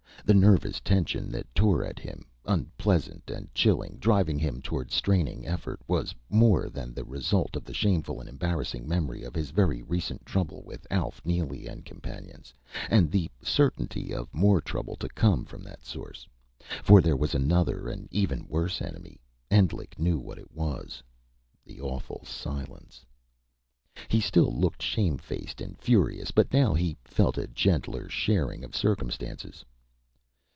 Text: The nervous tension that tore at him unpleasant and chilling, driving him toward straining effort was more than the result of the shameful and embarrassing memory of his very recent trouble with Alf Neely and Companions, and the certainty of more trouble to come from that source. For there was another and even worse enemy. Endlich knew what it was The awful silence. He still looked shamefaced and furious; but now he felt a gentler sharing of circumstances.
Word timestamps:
The 0.23 0.35
nervous 0.37 0.79
tension 0.79 1.29
that 1.31 1.53
tore 1.55 1.83
at 1.83 1.97
him 1.99 2.23
unpleasant 2.45 3.29
and 3.31 3.53
chilling, 3.55 3.97
driving 3.99 4.37
him 4.39 4.61
toward 4.61 4.91
straining 4.91 5.45
effort 5.47 5.81
was 5.87 6.13
more 6.29 6.69
than 6.69 6.93
the 6.93 7.03
result 7.03 7.55
of 7.57 7.65
the 7.65 7.73
shameful 7.73 8.19
and 8.21 8.29
embarrassing 8.29 8.87
memory 8.87 9.23
of 9.23 9.33
his 9.35 9.49
very 9.49 9.81
recent 9.81 10.23
trouble 10.25 10.61
with 10.63 10.85
Alf 10.91 11.23
Neely 11.25 11.65
and 11.67 11.83
Companions, 11.83 12.53
and 12.89 13.09
the 13.11 13.29
certainty 13.41 14.13
of 14.13 14.31
more 14.33 14.61
trouble 14.61 14.95
to 14.97 15.09
come 15.09 15.43
from 15.43 15.63
that 15.63 15.83
source. 15.83 16.27
For 16.83 17.01
there 17.01 17.17
was 17.17 17.33
another 17.35 17.89
and 17.89 18.07
even 18.13 18.47
worse 18.47 18.79
enemy. 18.81 19.19
Endlich 19.49 19.97
knew 19.99 20.19
what 20.19 20.37
it 20.37 20.51
was 20.51 21.01
The 21.65 21.81
awful 21.81 22.23
silence. 22.25 23.03
He 24.07 24.21
still 24.21 24.55
looked 24.55 24.83
shamefaced 24.83 25.59
and 25.59 25.81
furious; 25.81 26.29
but 26.29 26.53
now 26.53 26.73
he 26.75 26.95
felt 27.03 27.37
a 27.39 27.47
gentler 27.47 28.07
sharing 28.07 28.63
of 28.63 28.75
circumstances. 28.75 29.65